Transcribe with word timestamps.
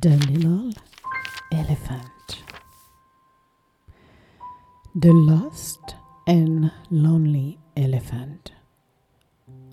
The 0.00 0.16
Little 0.16 0.72
Elephant. 1.52 2.42
The 4.94 5.12
lost 5.12 5.96
and 6.26 6.72
lonely 6.90 7.58
elephant 7.76 8.52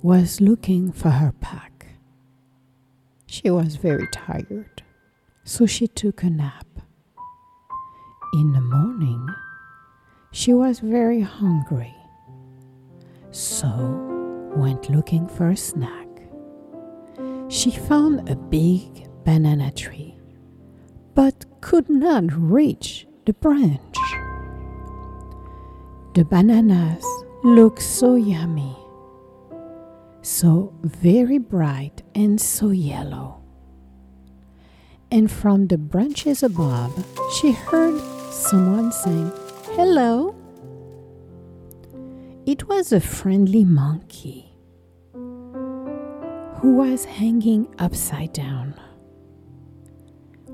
was 0.00 0.40
looking 0.40 0.90
for 0.90 1.10
her 1.10 1.32
pack. 1.32 1.88
She 3.26 3.50
was 3.50 3.76
very 3.76 4.08
tired, 4.10 4.82
so 5.44 5.66
she 5.66 5.86
took 5.86 6.22
a 6.22 6.30
nap. 6.30 6.66
In 8.32 8.54
the 8.54 8.62
morning, 8.62 9.28
she 10.32 10.54
was 10.54 10.78
very 10.78 11.20
hungry, 11.20 11.94
so 13.32 13.68
went 14.56 14.88
looking 14.88 15.28
for 15.28 15.50
a 15.50 15.56
snack. 15.58 16.08
She 17.48 17.70
found 17.70 18.30
a 18.30 18.34
big 18.34 19.02
banana 19.26 19.72
tree, 19.72 20.05
but 21.16 21.46
could 21.62 21.88
not 21.88 22.24
reach 22.30 23.08
the 23.24 23.32
branch. 23.32 23.96
The 26.14 26.24
bananas 26.24 27.04
looked 27.42 27.80
so 27.80 28.16
yummy, 28.16 28.76
so 30.20 30.74
very 30.82 31.38
bright 31.38 32.02
and 32.14 32.38
so 32.38 32.68
yellow. 32.70 33.42
And 35.10 35.30
from 35.30 35.68
the 35.68 35.78
branches 35.78 36.42
above, 36.42 36.92
she 37.36 37.52
heard 37.52 37.98
someone 38.30 38.92
saying, 38.92 39.32
Hello. 39.72 40.34
It 42.44 42.68
was 42.68 42.92
a 42.92 43.00
friendly 43.00 43.64
monkey 43.64 44.52
who 45.14 46.74
was 46.74 47.06
hanging 47.06 47.74
upside 47.78 48.34
down. 48.34 48.74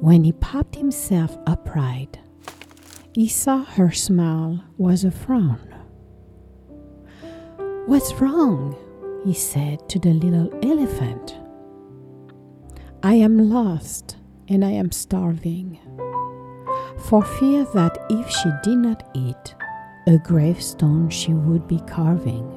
When 0.02 0.24
he 0.24 0.32
popped 0.32 0.74
himself 0.74 1.38
upright, 1.46 2.18
he 3.14 3.28
saw 3.28 3.62
her 3.62 3.92
smile 3.92 4.64
was 4.76 5.04
a 5.04 5.12
frown. 5.12 5.60
What's 7.86 8.12
wrong? 8.14 8.74
he 9.24 9.32
said 9.32 9.88
to 9.90 10.00
the 10.00 10.12
little 10.12 10.50
elephant. 10.64 11.36
I 13.04 13.14
am 13.14 13.48
lost 13.48 14.16
and 14.48 14.64
I 14.64 14.72
am 14.72 14.90
starving, 14.90 15.78
for 17.06 17.22
fear 17.22 17.64
that 17.72 17.96
if 18.10 18.28
she 18.28 18.50
did 18.64 18.78
not 18.78 19.08
eat, 19.14 19.54
a 20.08 20.18
gravestone 20.18 21.10
she 21.10 21.32
would 21.32 21.68
be 21.68 21.78
carving. 21.86 22.48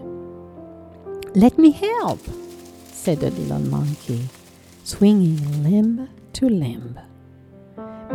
Let 1.36 1.60
me 1.60 1.70
help, 1.70 2.22
said 2.92 3.20
the 3.20 3.30
little 3.30 3.60
monkey, 3.60 4.30
swinging 4.84 5.62
limb 5.62 6.10
to 6.34 6.50
limb, 6.50 6.98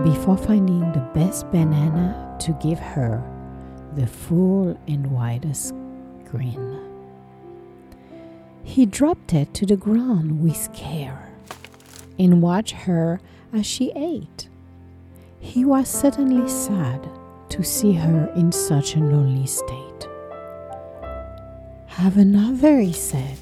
before 0.02 0.36
finding 0.36 0.80
the 0.92 1.10
best 1.14 1.50
banana 1.50 2.36
to 2.40 2.52
give 2.62 2.78
her 2.78 3.22
the 3.96 4.06
full 4.06 4.78
and 4.88 5.06
widest 5.10 5.74
grin. 6.24 6.78
He 8.62 8.86
dropped 8.86 9.34
it 9.34 9.52
to 9.54 9.66
the 9.66 9.76
ground 9.76 10.42
with 10.42 10.72
care 10.72 11.28
and 12.18 12.40
watched 12.40 12.72
her 12.72 13.20
as 13.52 13.66
she 13.66 13.92
ate. 13.96 14.48
He 15.38 15.64
was 15.64 15.88
suddenly 15.88 16.48
sad 16.48 17.08
to 17.50 17.62
see 17.64 17.92
her 17.92 18.32
in 18.36 18.52
such 18.52 18.94
a 18.94 19.00
lonely 19.00 19.46
state. 19.46 20.08
Have 21.88 22.16
another, 22.16 22.78
he 22.78 22.92
said, 22.92 23.38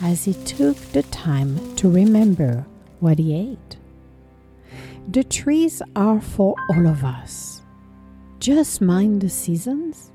as 0.00 0.24
he 0.24 0.34
took 0.34 0.76
the 0.92 1.02
time 1.04 1.74
to 1.76 1.90
remember 1.90 2.64
what 3.00 3.18
he 3.18 3.34
ate. 3.34 3.76
The 5.08 5.22
trees 5.22 5.82
are 5.94 6.20
for 6.20 6.54
all 6.70 6.86
of 6.86 7.04
us. 7.04 7.62
Just 8.38 8.80
mind 8.80 9.20
the 9.20 9.28
seasons 9.28 10.10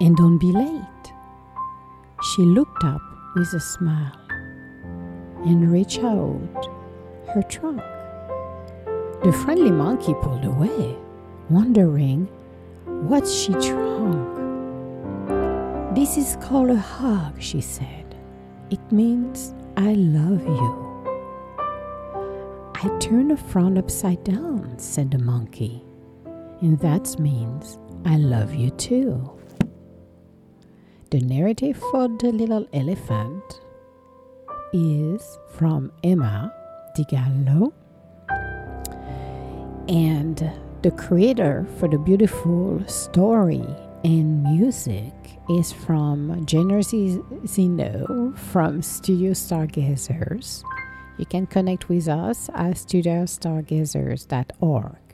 and 0.00 0.16
don't 0.16 0.38
be 0.38 0.50
late. 0.50 1.12
She 2.22 2.42
looked 2.42 2.82
up 2.82 3.00
with 3.36 3.52
a 3.54 3.60
smile 3.60 4.18
and 5.44 5.72
reached 5.72 6.00
out 6.00 6.68
her 7.34 7.42
trunk. 7.42 7.80
The 9.22 9.32
friendly 9.44 9.70
monkey 9.70 10.14
pulled 10.14 10.44
away, 10.44 10.96
wondering 11.48 12.26
what 12.84 13.28
she 13.28 13.52
trunk. 13.52 14.36
This 15.94 16.16
is 16.16 16.36
called 16.42 16.70
a 16.70 16.76
hug, 16.76 17.40
she 17.40 17.60
said. 17.60 18.16
It 18.70 18.80
means 18.90 19.54
I 19.76 19.92
love 19.94 20.44
you. 20.44 20.85
I 22.86 22.98
turned 22.98 23.32
the 23.32 23.36
front 23.36 23.78
upside 23.78 24.22
down, 24.22 24.78
said 24.78 25.10
the 25.10 25.18
monkey, 25.18 25.82
and 26.60 26.78
that 26.78 27.18
means 27.18 27.80
I 28.04 28.16
love 28.16 28.54
you 28.54 28.70
too. 28.70 29.28
The 31.10 31.18
narrative 31.18 31.82
for 31.90 32.06
the 32.06 32.30
little 32.30 32.64
elephant 32.72 33.42
is 34.72 35.36
from 35.50 35.90
Emma 36.04 36.54
DiGallo, 36.96 37.72
and 39.88 40.52
the 40.82 40.92
creator 40.92 41.66
for 41.80 41.88
the 41.88 41.98
beautiful 41.98 42.86
story 42.86 43.66
and 44.04 44.44
music 44.44 45.12
is 45.50 45.72
from 45.72 46.46
Genesis 46.46 47.18
Zeno 47.48 48.32
from 48.36 48.80
Studio 48.80 49.32
Stargazers. 49.32 50.62
You 51.18 51.26
can 51.26 51.46
connect 51.46 51.88
with 51.88 52.08
us 52.08 52.48
at 52.50 52.76
studiostargazers.org. 52.76 55.05